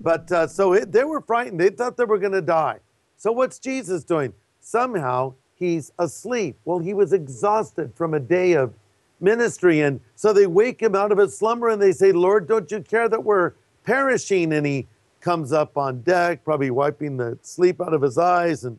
[0.00, 1.60] But uh, so it, they were frightened.
[1.60, 2.78] They thought they were going to die.
[3.16, 4.32] So what's Jesus doing?
[4.60, 6.58] Somehow he's asleep.
[6.64, 8.72] Well, he was exhausted from a day of
[9.20, 9.82] ministry.
[9.82, 12.80] And so they wake him out of his slumber and they say, Lord, don't you
[12.80, 13.52] care that we're
[13.84, 14.52] perishing?
[14.54, 14.86] And he
[15.20, 18.78] comes up on deck, probably wiping the sleep out of his eyes and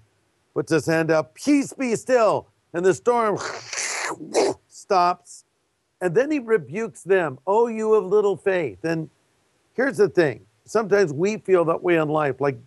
[0.55, 2.47] puts his hand up, peace be still.
[2.73, 3.37] And the storm
[4.67, 5.45] stops.
[6.01, 8.83] And then he rebukes them, Oh, you of little faith.
[8.83, 9.09] And
[9.75, 12.57] here's the thing sometimes we feel that way in life, like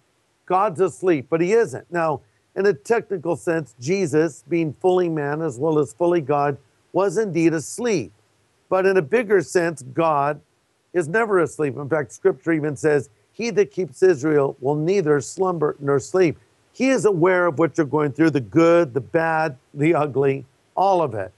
[0.46, 1.90] God's asleep, but he isn't.
[1.90, 2.20] Now,
[2.54, 6.56] in a technical sense, Jesus, being fully man as well as fully God,
[6.92, 8.12] was indeed asleep.
[8.68, 10.40] But in a bigger sense, God
[10.92, 11.76] is never asleep.
[11.76, 16.38] In fact, scripture even says, He that keeps Israel will neither slumber nor sleep.
[16.72, 20.44] He is aware of what you're going through the good, the bad, the ugly,
[20.76, 21.32] all of it.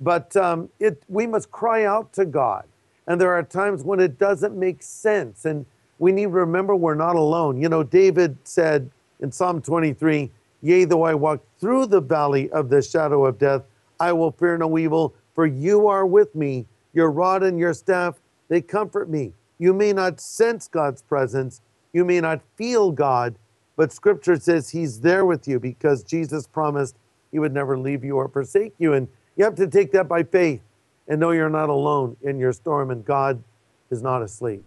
[0.00, 2.64] But um, it, we must cry out to God.
[3.06, 5.44] And there are times when it doesn't make sense.
[5.44, 5.66] And
[6.00, 7.60] we need to remember we're not alone.
[7.60, 10.30] You know, David said in Psalm 23,
[10.62, 13.62] Yea, though I walk through the valley of the shadow of death,
[14.00, 16.66] I will fear no evil, for you are with me.
[16.94, 19.34] Your rod and your staff, they comfort me.
[19.58, 21.60] You may not sense God's presence,
[21.92, 23.34] you may not feel God,
[23.76, 26.96] but scripture says he's there with you because Jesus promised
[27.30, 28.94] he would never leave you or forsake you.
[28.94, 30.62] And you have to take that by faith
[31.08, 33.42] and know you're not alone in your storm and God
[33.90, 34.64] is not asleep.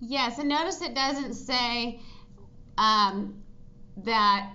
[0.00, 2.00] Yes, and notice it doesn't say
[2.76, 3.42] um,
[4.04, 4.50] that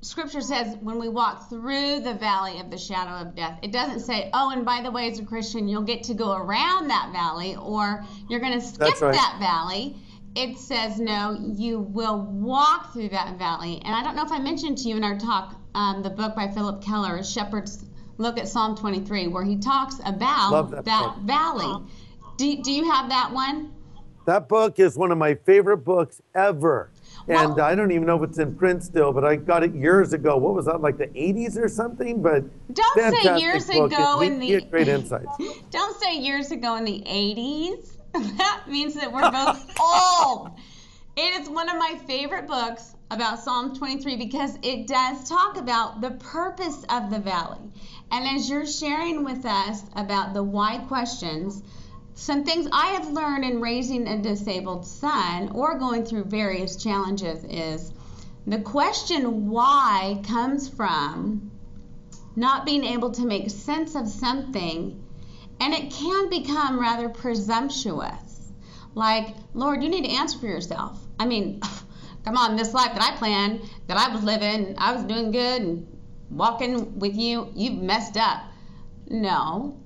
[0.00, 4.00] scripture says when we walk through the valley of the shadow of death, it doesn't
[4.00, 7.10] say, oh, and by the way, as a Christian, you'll get to go around that
[7.12, 9.12] valley or you're going to skip right.
[9.12, 9.96] that valley.
[10.36, 13.80] It says, no, you will walk through that valley.
[13.84, 16.36] And I don't know if I mentioned to you in our talk um, the book
[16.36, 17.68] by Phillip Keller, Shepherd
[18.18, 21.16] Looks at Psalm 23, where he talks about Love that book.
[21.24, 21.84] valley.
[22.36, 23.72] Do, do you have that one?
[24.26, 26.90] That book is one of my favorite books ever.
[27.28, 29.74] And Well- I don't even know if it's in print still, but I got it
[29.74, 30.36] years ago.
[30.36, 32.22] What was that, like the 80s or something?
[32.22, 33.92] But Don't say years book.
[33.92, 35.26] ago It- in the- great insights.
[35.70, 37.92] Don't say years ago in the 80s.
[38.36, 40.50] that means that we're both old.
[41.16, 46.00] It is one of my favorite books about Psalm 23 because it does talk about
[46.00, 47.70] the purpose of the valley.
[48.10, 51.62] And as you're sharing with us about the why questions,
[52.18, 57.44] some things I have learned in raising a disabled son or going through various challenges
[57.44, 57.92] is
[58.46, 61.50] The question why comes from
[62.34, 65.04] not being able to make sense of something,
[65.60, 68.50] and it can become rather presumptuous.
[68.94, 70.98] Like, Lord, you need to answer for yourself.
[71.20, 71.60] I mean,
[72.24, 75.60] come on, this life that I planned, that I was living, I was doing good
[75.60, 75.98] and
[76.30, 78.42] walking with you, you've messed up.
[79.06, 79.78] No.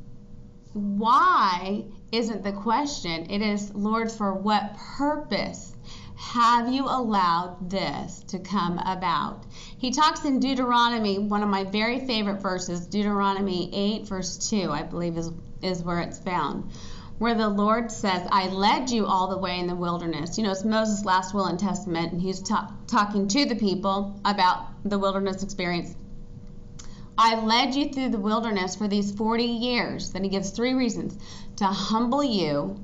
[0.72, 3.30] Why isn't the question.
[3.30, 5.74] It is, Lord, for what purpose
[6.16, 9.44] have you allowed this to come about?
[9.78, 14.82] He talks in Deuteronomy, one of my very favorite verses, Deuteronomy 8, verse 2, I
[14.82, 15.30] believe is,
[15.62, 16.70] is where it's found,
[17.18, 20.36] where the Lord says, I led you all the way in the wilderness.
[20.36, 24.20] You know, it's Moses' last will and testament, and he's ta- talking to the people
[24.24, 25.94] about the wilderness experience.
[27.22, 30.11] I led you through the wilderness for these 40 years.
[30.11, 31.18] Then he gives three reasons
[31.56, 32.83] to humble you,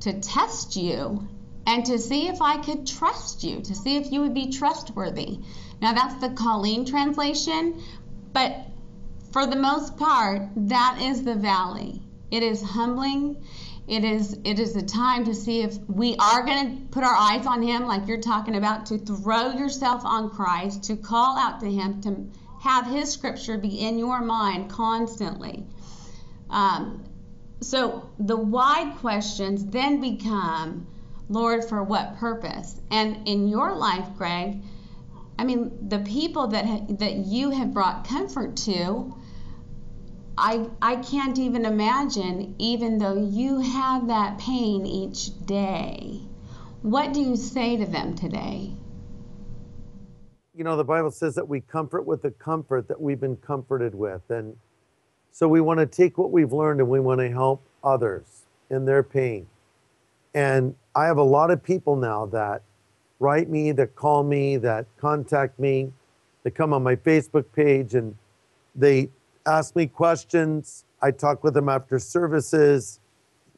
[0.00, 1.28] to test you,
[1.66, 5.38] and to see if I could trust you, to see if you would be trustworthy.
[5.82, 7.82] Now, that's the Colleen translation,
[8.32, 8.56] but
[9.32, 12.00] for the most part, that is the valley.
[12.30, 13.44] It is humbling.
[13.86, 17.14] It is it is a time to see if we are going to put our
[17.14, 21.60] eyes on him like you're talking about to throw yourself on Christ, to call out
[21.60, 22.30] to him, to
[22.64, 25.66] have His scripture be in your mind constantly.
[26.48, 27.04] Um,
[27.60, 30.86] so the why questions then become,
[31.28, 32.80] Lord, for what purpose?
[32.90, 34.62] And in your life, Greg,
[35.38, 39.14] I mean, the people that ha- that you have brought comfort to,
[40.38, 42.54] I I can't even imagine.
[42.58, 46.20] Even though you have that pain each day,
[46.80, 48.72] what do you say to them today?
[50.56, 53.94] You know, the Bible says that we comfort with the comfort that we've been comforted
[53.94, 54.22] with.
[54.30, 54.56] And
[55.32, 58.84] so we want to take what we've learned and we want to help others in
[58.84, 59.46] their pain.
[60.34, 62.62] And I have a lot of people now that
[63.18, 65.92] write me, that call me, that contact me,
[66.44, 68.14] they come on my Facebook page and
[68.76, 69.10] they
[69.46, 70.84] ask me questions.
[71.02, 73.00] I talk with them after services.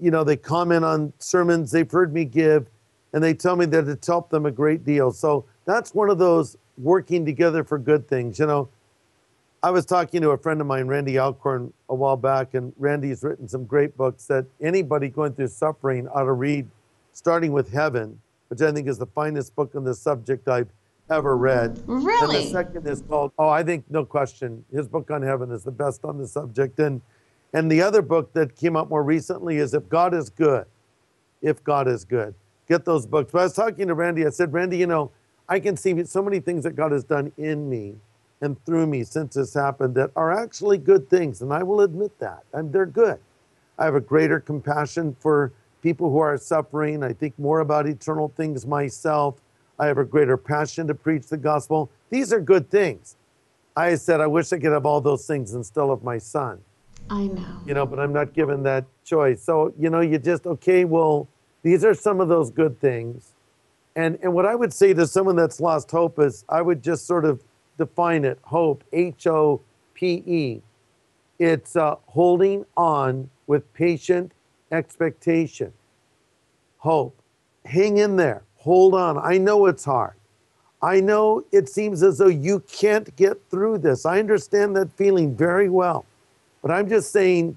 [0.00, 2.66] You know, they comment on sermons they've heard me give,
[3.12, 5.10] and they tell me that it's helped them a great deal.
[5.10, 8.38] So that's one of those working together for good things.
[8.38, 8.68] You know,
[9.62, 13.22] I was talking to a friend of mine, Randy Alcorn, a while back, and Randy's
[13.22, 16.68] written some great books that anybody going through suffering ought to read,
[17.12, 20.68] starting with Heaven, which I think is the finest book on this subject I've
[21.10, 21.82] ever read.
[21.86, 22.36] Really?
[22.36, 25.64] And the second is called, oh, I think no question, his book on heaven is
[25.64, 26.78] the best on the subject.
[26.78, 27.00] And
[27.52, 30.66] and the other book that came out more recently is If God is Good.
[31.40, 32.34] If God is Good.
[32.68, 33.32] Get those books.
[33.32, 35.10] But I was talking to Randy, I said, Randy, you know,
[35.48, 37.94] I can see so many things that God has done in me
[38.40, 41.40] and through me since this happened that are actually good things.
[41.42, 42.44] And I will admit that.
[42.52, 43.18] And they're good.
[43.78, 47.02] I have a greater compassion for people who are suffering.
[47.02, 49.36] I think more about eternal things myself.
[49.78, 51.90] I have a greater passion to preach the gospel.
[52.10, 53.16] These are good things.
[53.76, 56.60] I said, I wish I could have all those things and still have my son.
[57.10, 57.60] I know.
[57.66, 59.42] You know, but I'm not given that choice.
[59.42, 61.28] So, you know, you just, okay, well,
[61.62, 63.32] these are some of those good things.
[63.96, 67.06] And, and what I would say to someone that's lost hope is I would just
[67.06, 67.42] sort of
[67.78, 69.62] define it hope, H O
[69.94, 70.62] P E.
[71.38, 74.32] It's uh, holding on with patient
[74.70, 75.72] expectation.
[76.78, 77.18] Hope.
[77.64, 78.42] Hang in there.
[78.58, 79.18] Hold on.
[79.18, 80.14] I know it's hard.
[80.82, 84.04] I know it seems as though you can't get through this.
[84.04, 86.04] I understand that feeling very well.
[86.62, 87.56] But I'm just saying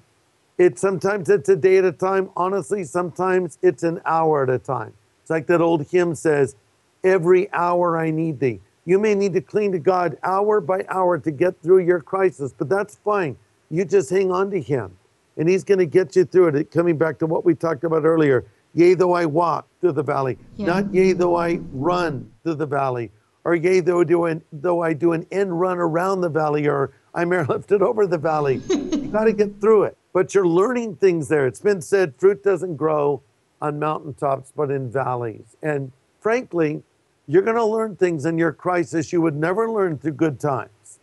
[0.56, 2.30] it sometimes it's a day at a time.
[2.36, 4.94] Honestly, sometimes it's an hour at a time.
[5.30, 6.56] It's like that old hymn says,
[7.04, 8.58] Every hour I need thee.
[8.84, 12.52] You may need to cling to God hour by hour to get through your crisis,
[12.52, 13.36] but that's fine.
[13.70, 14.90] You just hang on to Him,
[15.36, 16.72] and He's going to get you through it.
[16.72, 20.36] Coming back to what we talked about earlier Yea, though I walk through the valley,
[20.56, 20.66] yeah.
[20.66, 23.12] not yea, though I run through the valley,
[23.44, 26.92] or yea, though, do an, though I do an end run around the valley, or
[27.14, 28.62] I'm airlifted over the valley.
[28.68, 29.96] you got to get through it.
[30.12, 31.46] But you're learning things there.
[31.46, 33.22] It's been said fruit doesn't grow
[33.60, 35.56] on mountaintops, but in valleys.
[35.62, 36.82] And frankly,
[37.26, 40.98] you're going to learn things in your crisis you would never learn through good times.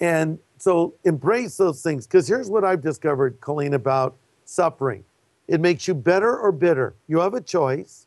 [0.00, 2.06] And so embrace those things.
[2.06, 5.04] Because here's what I've discovered, Colleen, about suffering
[5.48, 6.94] it makes you better or bitter.
[7.08, 8.06] You have a choice.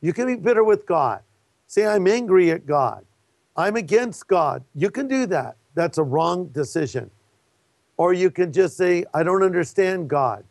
[0.00, 1.22] You can be bitter with God.
[1.66, 3.04] Say, I'm angry at God.
[3.56, 4.62] I'm against God.
[4.74, 5.56] You can do that.
[5.74, 7.10] That's a wrong decision.
[7.96, 10.44] Or you can just say, I don't understand God,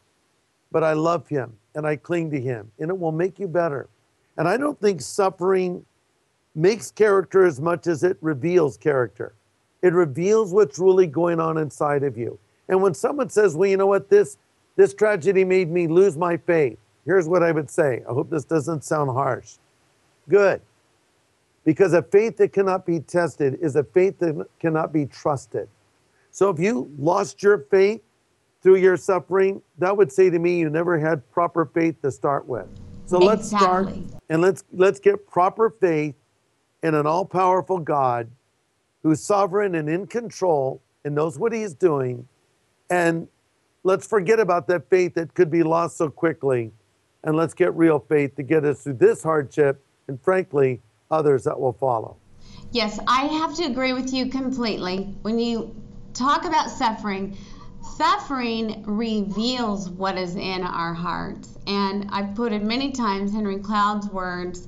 [0.72, 3.90] but I love Him and I cling to Him, and it will make you better.
[4.38, 5.86] And I don't think suffering
[6.56, 9.34] makes character as much as it reveals character.
[9.82, 12.40] It reveals what's really going on inside of you.
[12.70, 14.38] And when someone says, well, you know what, this,
[14.76, 18.04] this tragedy made me lose my faith, here's what I would say.
[18.10, 19.56] I hope this doesn't sound harsh.
[20.30, 20.62] Good.
[21.66, 25.68] Because a faith that cannot be tested is a faith that cannot be trusted.
[26.32, 28.02] So if you lost your faith
[28.64, 32.48] through your suffering, that would say to me you never had proper faith to start
[32.48, 32.66] with.
[33.06, 33.90] So let's start
[34.30, 36.16] and let's let's get proper faith
[36.82, 38.30] in an all-powerful God
[39.04, 42.26] who's sovereign and in control and knows what he's doing.
[42.90, 43.28] And
[43.84, 46.72] let's forget about that faith that could be lost so quickly.
[47.26, 51.60] And let's get real faith to get us through this hardship and frankly, others that
[51.60, 52.18] will follow.
[52.72, 55.16] Yes, I have to agree with you completely.
[55.22, 55.76] When you
[56.14, 57.38] talk about suffering,
[57.84, 61.58] suffering reveals what is in our hearts.
[61.68, 64.68] And I've put it many times, Henry Cloud's words,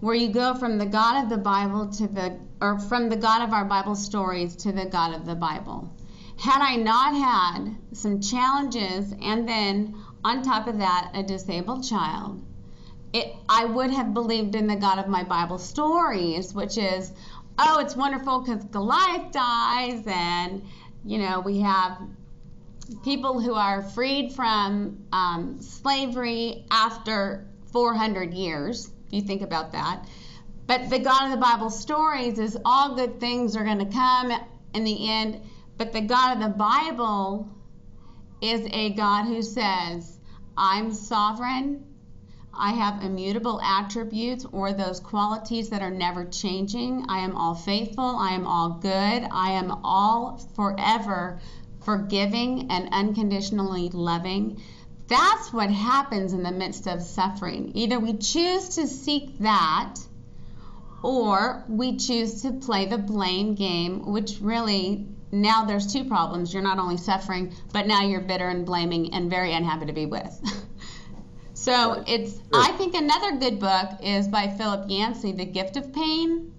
[0.00, 3.42] where you go from the God of the Bible to the, or from the God
[3.42, 5.92] of our Bible stories to the God of the Bible.
[6.38, 12.44] Had I not had some challenges and then on top of that, a disabled child,
[13.12, 17.12] it, I would have believed in the God of my Bible stories, which is,
[17.58, 20.62] oh, it's wonderful because Goliath dies, and
[21.04, 21.98] you know we have
[23.02, 28.90] people who are freed from um, slavery after 400 years.
[29.06, 30.06] If you think about that,
[30.66, 34.32] but the God of the Bible stories is all good things are going to come
[34.74, 35.40] in the end.
[35.78, 37.48] But the God of the Bible
[38.40, 40.18] is a God who says,
[40.56, 41.84] I'm sovereign.
[42.58, 47.04] I have immutable attributes or those qualities that are never changing.
[47.08, 48.16] I am all faithful.
[48.16, 48.88] I am all good.
[49.30, 51.38] I am all forever
[51.86, 54.60] forgiving and unconditionally loving.
[55.06, 57.70] That's what happens in the midst of suffering.
[57.74, 59.94] Either we choose to seek that
[61.02, 66.52] or we choose to play the blame game, which really now there's two problems.
[66.52, 70.06] You're not only suffering, but now you're bitter and blaming and very unhappy to be
[70.06, 70.40] with.
[71.54, 76.52] so it's I think another good book is by Philip Yancey, The Gift of Pain.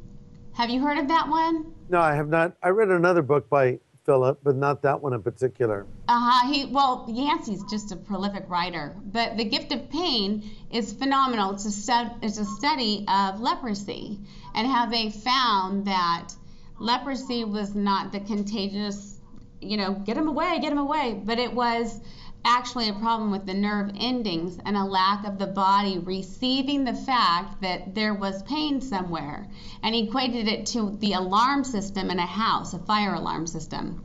[0.53, 1.73] Have you heard of that one?
[1.89, 2.53] No, I have not.
[2.63, 5.85] I read another book by Philip, but not that one in particular.
[6.07, 6.51] Uh-huh.
[6.51, 11.53] He well, Yancey's just a prolific writer, but The Gift of Pain is phenomenal.
[11.53, 14.19] It's a stud, it's a study of leprosy
[14.55, 16.29] and how they found that
[16.79, 19.19] leprosy was not the contagious,
[19.61, 21.99] you know, get him away, get him away, but it was
[22.45, 26.93] actually a problem with the nerve endings and a lack of the body receiving the
[26.93, 29.47] fact that there was pain somewhere.
[29.84, 34.04] And equated it to the alarm system in a house, a fire alarm system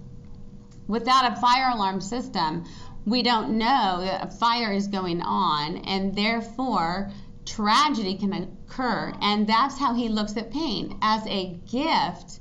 [0.86, 2.64] without a fire alarm system,
[3.04, 7.10] we don't know that a fire is going on, and therefore
[7.44, 9.12] tragedy can occur.
[9.20, 12.38] And that's how he looks at pain as a gift.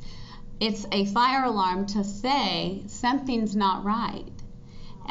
[0.59, 4.30] It's a fire alarm to say something's not right.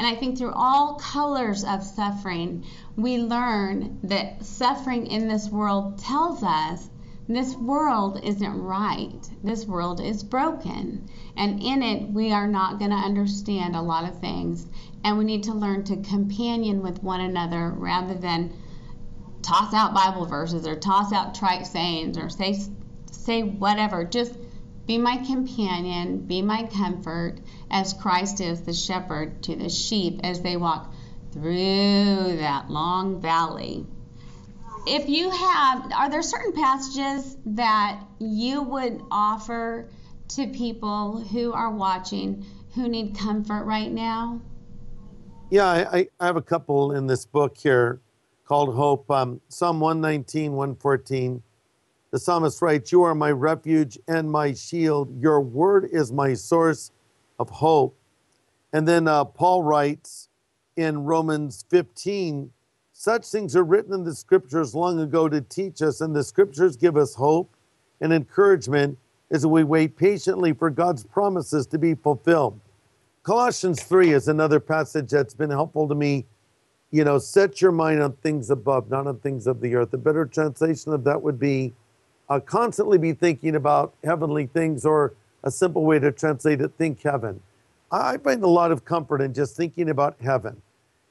[0.00, 2.64] And I think through all colors of suffering,
[2.96, 6.88] we learn that suffering in this world tells us
[7.28, 9.20] this world isn't right.
[9.44, 11.06] This world is broken.
[11.36, 14.66] And in it, we are not going to understand a lot of things.
[15.04, 18.54] And we need to learn to companion with one another rather than
[19.42, 22.58] toss out Bible verses or toss out trite sayings or say,
[23.12, 24.04] say whatever.
[24.04, 24.38] Just
[24.86, 30.40] be my companion, be my comfort, as Christ is the shepherd to the sheep as
[30.42, 30.92] they walk
[31.32, 33.86] through that long valley
[34.86, 39.88] if you have, are there certain passages that you would offer
[40.28, 44.40] to people who are watching who need comfort right now?
[45.50, 48.00] Yeah, I, I- have a couple in this book here
[48.46, 49.10] called Hope.
[49.10, 51.42] Um, Psalm 119, 114.
[52.12, 55.20] The psalmist writes, You are my refuge and my shield.
[55.20, 56.90] Your word is my source
[57.40, 57.96] of hope.
[58.72, 60.28] And then uh, Paul writes
[60.76, 62.52] in Romans 15,
[62.92, 66.76] Such things are written in the scriptures long ago to teach us, and the scriptures
[66.76, 67.56] give us hope
[68.00, 68.96] and encouragement
[69.32, 72.60] as we wait patiently for God's promises to be fulfilled.
[73.22, 76.26] Colossians 3 is another passage that's been helpful to me.
[76.90, 79.94] You know, set your mind on things above, not on things of the earth.
[79.94, 81.72] A better translation of that would be
[82.28, 87.02] uh, constantly be thinking about heavenly things, or a simple way to translate it, think
[87.02, 87.40] heaven.
[87.92, 90.60] I find a lot of comfort in just thinking about heaven.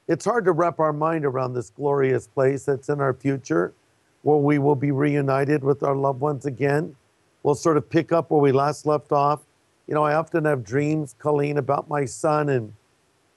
[0.07, 3.73] It's hard to wrap our mind around this glorious place that's in our future
[4.21, 6.95] where we will be reunited with our loved ones again.
[7.43, 9.41] We'll sort of pick up where we last left off.
[9.87, 12.73] You know, I often have dreams, Colleen, about my son, and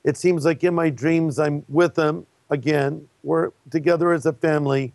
[0.04, 3.08] it seems like in my dreams I'm with him again.
[3.22, 4.92] We're together as a family.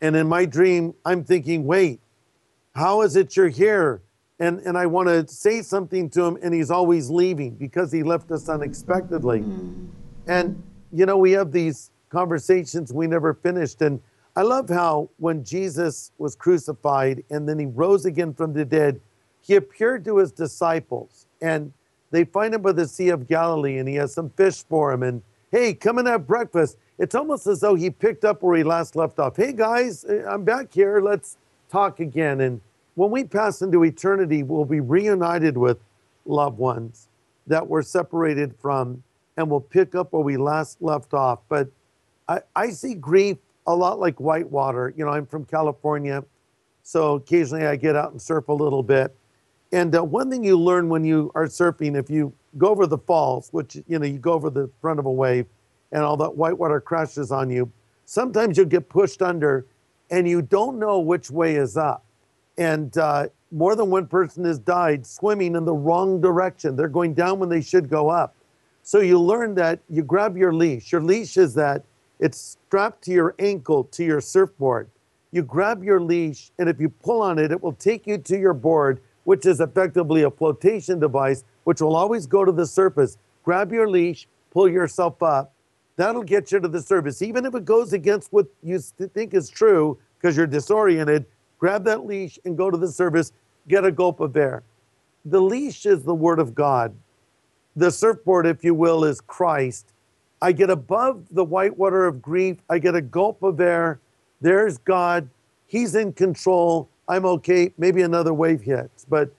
[0.00, 2.00] And in my dream, I'm thinking, wait,
[2.74, 4.00] how is it you're here?
[4.42, 8.02] And, and I want to say something to him, and he's always leaving because he
[8.02, 9.44] left us unexpectedly.
[10.26, 10.60] And,
[10.92, 13.82] you know, we have these conversations we never finished.
[13.82, 14.00] And
[14.34, 19.00] I love how when Jesus was crucified and then he rose again from the dead,
[19.42, 21.72] he appeared to his disciples and
[22.10, 25.04] they find him by the Sea of Galilee and he has some fish for him
[25.04, 25.22] and
[25.52, 26.78] hey, come and have breakfast.
[26.98, 29.36] It's almost as though he picked up where he last left off.
[29.36, 31.00] Hey guys, eh, I'm back here.
[31.00, 31.36] Let's
[31.70, 32.40] talk again.
[32.40, 32.60] And
[32.94, 35.78] when we pass into eternity, we'll be reunited with
[36.24, 37.08] loved ones
[37.46, 39.02] that we're separated from
[39.36, 41.40] and we'll pick up where we last left off.
[41.48, 41.68] But
[42.28, 44.92] I, I see grief a lot like whitewater.
[44.96, 46.24] You know, I'm from California,
[46.82, 49.14] so occasionally I get out and surf a little bit.
[49.72, 52.98] And uh, one thing you learn when you are surfing, if you go over the
[52.98, 55.46] falls, which you know you go over the front of a wave,
[55.92, 57.70] and all that whitewater crashes on you,
[58.04, 59.66] sometimes you'll get pushed under,
[60.10, 62.04] and you don't know which way is up.
[62.58, 66.76] And uh, more than one person has died swimming in the wrong direction.
[66.76, 68.34] They're going down when they should go up.
[68.82, 70.92] So you learn that you grab your leash.
[70.92, 71.84] Your leash is that
[72.18, 74.88] it's strapped to your ankle to your surfboard.
[75.30, 78.38] You grab your leash, and if you pull on it, it will take you to
[78.38, 83.18] your board which is effectively a flotation device, which will always go to the surface.
[83.44, 85.54] Grab your leash, pull yourself up.
[85.96, 87.22] That'll get you to the surface.
[87.22, 91.26] Even if it goes against what you think is true because you're disoriented,
[91.62, 93.30] grab that leash and go to the service,
[93.68, 94.64] get a gulp of air.
[95.24, 96.92] The leash is the Word of God.
[97.76, 99.92] The surfboard, if you will, is Christ.
[100.42, 102.56] I get above the white water of grief.
[102.68, 104.00] I get a gulp of air.
[104.40, 105.28] There's God.
[105.68, 106.88] He's in control.
[107.08, 109.06] I'm okay, maybe another wave hits.
[109.08, 109.32] But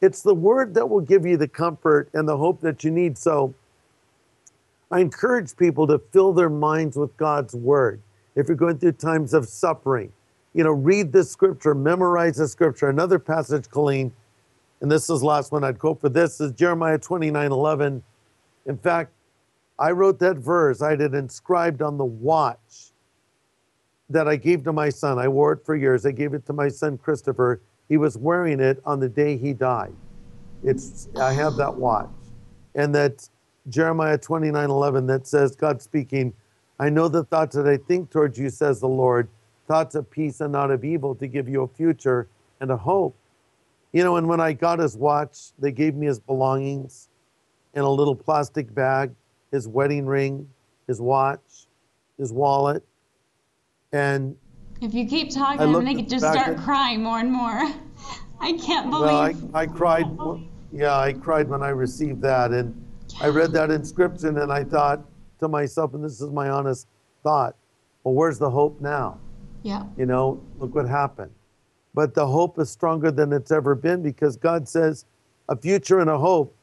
[0.00, 3.18] it's the word that will give you the comfort and the hope that you need.
[3.18, 3.52] So
[4.92, 8.00] I encourage people to fill their minds with God's word.
[8.36, 10.12] If you're going through times of suffering,
[10.54, 12.88] you know, read this scripture, memorize the scripture.
[12.88, 14.12] Another passage, Colleen,
[14.80, 18.02] and this is the last one I'd quote for this, is Jeremiah 29 11.
[18.66, 19.12] In fact,
[19.78, 22.92] I wrote that verse, I had it inscribed on the watch
[24.10, 25.18] that I gave to my son.
[25.18, 26.06] I wore it for years.
[26.06, 27.60] I gave it to my son Christopher.
[27.88, 29.94] He was wearing it on the day he died.
[30.62, 32.08] It's I have that watch.
[32.74, 33.28] And that
[33.68, 36.32] Jeremiah 29 11 that says, God speaking,
[36.78, 39.28] I know the thoughts that I think towards you, says the Lord,
[39.66, 42.28] thoughts of peace and not of evil to give you a future
[42.60, 43.16] and a hope.
[43.92, 47.08] You know, and when I got his watch, they gave me his belongings
[47.74, 49.12] in a little plastic bag,
[49.50, 50.48] his wedding ring,
[50.86, 51.66] his watch,
[52.18, 52.84] his wallet,
[53.94, 54.36] and
[54.80, 57.72] if you keep talking, I'm going to just start crying more and more.
[58.40, 59.06] I can't believe.
[59.06, 59.16] Well,
[59.54, 60.06] I, I cried.
[60.76, 62.50] Yeah, I cried when I received that.
[62.50, 62.74] And
[63.20, 65.04] I read that inscription and I thought
[65.38, 66.88] to myself, and this is my honest
[67.22, 67.54] thought,
[68.02, 69.20] well, where's the hope now?
[69.64, 69.84] Yeah.
[69.96, 71.32] You know, look what happened.
[71.94, 75.06] But the hope is stronger than it's ever been because God says
[75.48, 76.54] a future and a hope.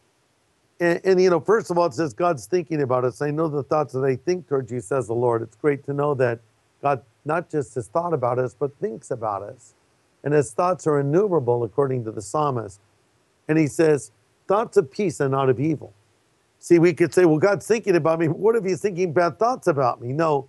[0.79, 3.21] And, and, you know, first of all, it says God's thinking about us.
[3.21, 5.41] I know the thoughts that I think towards you, says the Lord.
[5.41, 6.39] It's great to know that
[6.81, 9.73] God not just has thought about us, but thinks about us.
[10.23, 12.79] And his thoughts are innumerable, according to the psalmist.
[13.47, 14.11] And he says,
[14.47, 15.93] thoughts of peace and not of evil.
[16.59, 18.27] See, we could say, well, God's thinking about me.
[18.27, 20.13] What if he's thinking bad thoughts about me?
[20.13, 20.47] No,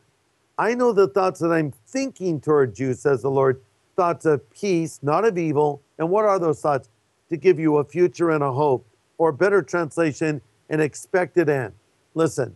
[0.62, 3.60] I know the thoughts that I'm thinking toward you, says the Lord,
[3.96, 5.82] thoughts of peace, not of evil.
[5.98, 6.88] And what are those thoughts?
[7.30, 8.86] To give you a future and a hope,
[9.18, 10.40] or better translation,
[10.70, 11.72] an expected end.
[12.14, 12.54] Listen,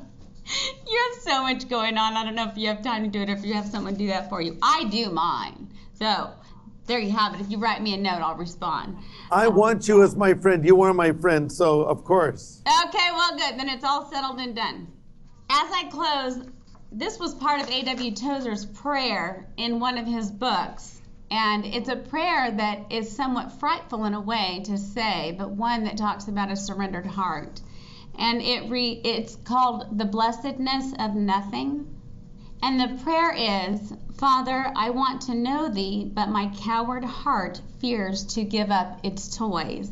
[0.88, 2.14] you have so much going on.
[2.18, 3.96] I don't know if you have time to do it or if you have someone
[3.96, 4.58] do that for you.
[4.62, 5.72] I do mine.
[5.94, 6.32] So
[6.88, 7.42] there you have it.
[7.42, 8.98] If you write me a note, I'll respond.
[9.32, 10.66] I want you as my friend.
[10.66, 12.62] You are my friend, so of course.
[12.88, 13.60] Okay, well, good.
[13.60, 14.88] Then it's all settled and done.
[15.50, 16.48] As I close,
[16.92, 18.12] this was part of A.W.
[18.12, 20.95] Tozer's prayer in one of his books.
[21.38, 25.84] And it's a prayer that is somewhat frightful in a way to say, but one
[25.84, 27.60] that talks about a surrendered heart.
[28.18, 31.94] And it re, it's called The Blessedness of Nothing.
[32.64, 38.24] And the prayer is Father, I want to know thee, but my coward heart fears
[38.36, 39.92] to give up its toys.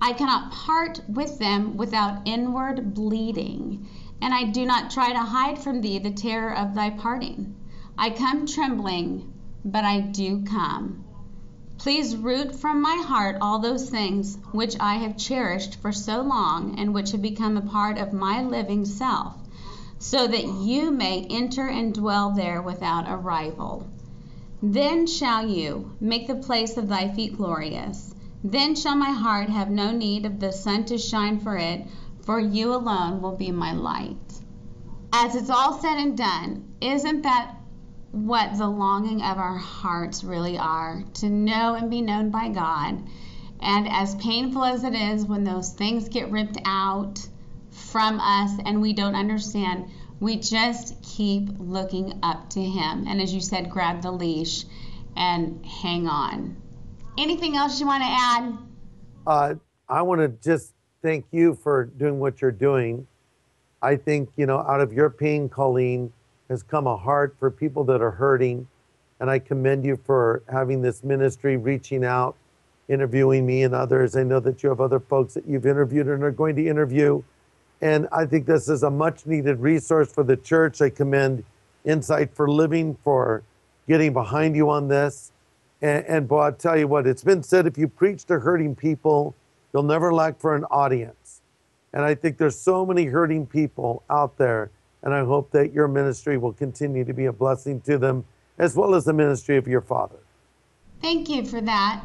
[0.00, 3.88] I cannot part with them without inward bleeding,
[4.22, 7.56] and I do not try to hide from thee the terror of thy parting.
[7.98, 9.32] I come trembling,
[9.64, 11.04] but I do come.
[11.78, 16.78] Please root from my heart all those things which I have cherished for so long
[16.78, 19.36] and which have become a part of my living self,
[19.98, 23.86] so that you may enter and dwell there without a rival.
[24.62, 29.68] Then shall you make the place of thy feet glorious then shall my heart have
[29.68, 31.86] no need of the sun to shine for it,
[32.22, 34.16] for you alone will be my light.
[35.12, 37.54] As it's all said and done, isn't that
[38.12, 41.02] what the longing of our hearts really are?
[41.14, 43.02] To know and be known by God.
[43.60, 47.26] And as painful as it is when those things get ripped out
[47.70, 53.06] from us and we don't understand, we just keep looking up to Him.
[53.06, 54.64] And as you said, grab the leash
[55.16, 56.56] and hang on.
[57.18, 58.58] Anything else you want to add?
[59.26, 59.54] Uh,
[59.88, 63.06] I want to just thank you for doing what you're doing.
[63.82, 66.12] I think, you know, out of your pain, Colleen,
[66.50, 68.66] has come a heart for people that are hurting.
[69.20, 72.36] And I commend you for having this ministry, reaching out,
[72.88, 74.16] interviewing me and others.
[74.16, 77.22] I know that you have other folks that you've interviewed and are going to interview.
[77.80, 80.82] And I think this is a much needed resource for the church.
[80.82, 81.44] I commend
[81.84, 83.42] Insight for Living for
[83.88, 85.32] getting behind you on this.
[85.80, 88.74] And, and boy, I'll tell you what, it's been said if you preach to hurting
[88.74, 89.34] people,
[89.72, 91.40] you'll never lack for an audience.
[91.92, 94.70] And I think there's so many hurting people out there.
[95.02, 98.24] And I hope that your ministry will continue to be a blessing to them,
[98.58, 100.18] as well as the ministry of your father.
[101.00, 102.04] Thank you for that.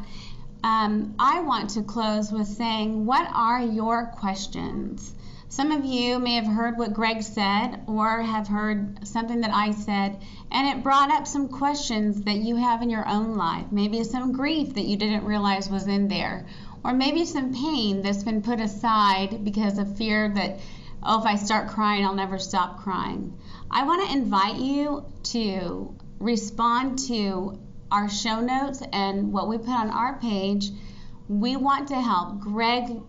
[0.64, 5.12] Um, I want to close with saying, What are your questions?
[5.48, 9.70] Some of you may have heard what Greg said or have heard something that I
[9.70, 10.18] said,
[10.50, 13.66] and it brought up some questions that you have in your own life.
[13.70, 16.46] Maybe some grief that you didn't realize was in there,
[16.82, 20.58] or maybe some pain that's been put aside because of fear that,
[21.06, 23.38] oh, if I start crying, I'll never stop crying.
[23.70, 27.58] I want to invite you to respond to
[27.90, 30.70] our show notes and what we put on our page.
[31.28, 32.40] We want to help.
[32.40, 33.00] Greg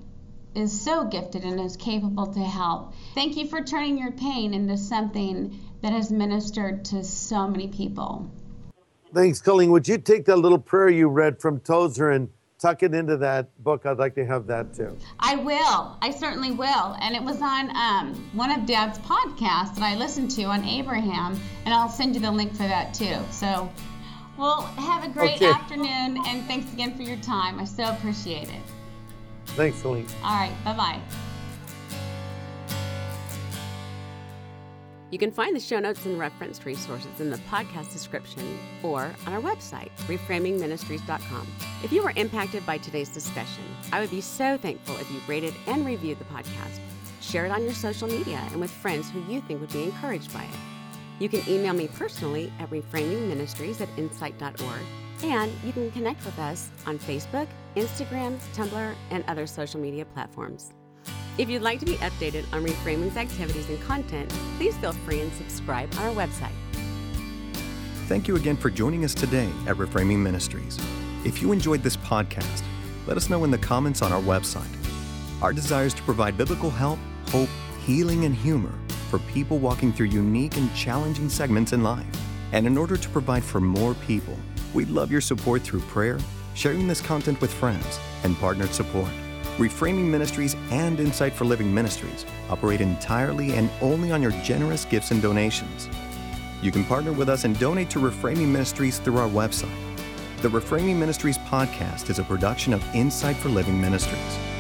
[0.56, 2.94] is so gifted and is capable to help.
[3.14, 8.30] Thank you for turning your pain into something that has ministered to so many people.
[9.14, 9.72] Thanks, Colleen.
[9.72, 12.30] Would you take that little prayer you read from Tozer and
[12.60, 13.86] tuck it into that book?
[13.86, 14.98] I'd like to have that too.
[15.20, 15.98] I will.
[16.02, 16.96] I certainly will.
[17.02, 21.40] And it was on um, one of Dad's podcasts that I listened to on Abraham,
[21.66, 23.18] and I'll send you the link for that too.
[23.32, 23.70] So,
[24.38, 25.48] well, have a great okay.
[25.48, 27.60] afternoon, and thanks again for your time.
[27.60, 28.62] I so appreciate it.
[29.48, 30.06] Thanks, Colleen.
[30.24, 30.54] All right.
[30.64, 31.27] Bye bye.
[35.10, 39.34] You can find the show notes and referenced resources in the podcast description or on
[39.34, 41.48] our website, reframingministries.com.
[41.84, 45.54] If you were impacted by today's discussion, I would be so thankful if you rated
[45.68, 46.80] and reviewed the podcast.
[47.22, 50.34] Share it on your social media and with friends who you think would be encouraged
[50.34, 50.60] by it.
[51.20, 54.82] You can email me personally at reframingministries at insight.org
[55.24, 60.74] and you can connect with us on Facebook, Instagram, Tumblr, and other social media platforms.
[61.38, 65.32] If you'd like to be updated on Reframing's activities and content, please feel free and
[65.34, 66.52] subscribe on our website.
[68.08, 70.80] Thank you again for joining us today at Reframing Ministries.
[71.26, 72.64] If you enjoyed this podcast,
[73.06, 74.64] let us know in the comments on our website.
[75.42, 77.50] Our desire is to provide biblical help, hope,
[77.86, 78.74] healing, and humor
[79.10, 82.06] for people walking through unique and challenging segments in life.
[82.52, 84.38] And in order to provide for more people,
[84.74, 86.20] We'd love your support through prayer,
[86.54, 89.10] sharing this content with friends, and partnered support.
[89.58, 95.10] Reframing Ministries and Insight for Living Ministries operate entirely and only on your generous gifts
[95.10, 95.90] and donations.
[96.62, 99.76] You can partner with us and donate to Reframing Ministries through our website.
[100.44, 104.57] The Reframing Ministries podcast is a production of Insight for Living Ministries.